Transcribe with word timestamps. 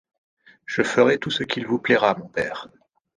Je 0.65 0.81
ferai 0.81 1.19
tout 1.19 1.29
ce 1.29 1.43
qu’il 1.43 1.67
vous 1.67 1.77
plaira, 1.77 2.15
mon 2.17 2.27
père. 2.27 2.69